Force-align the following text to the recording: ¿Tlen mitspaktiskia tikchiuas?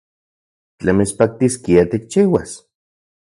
¿Tlen 0.83 0.95
mitspaktiskia 1.01 1.83
tikchiuas? 1.91 2.51